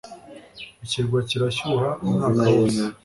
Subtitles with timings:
[0.85, 2.83] ikirwa kirashyuha umwaka wose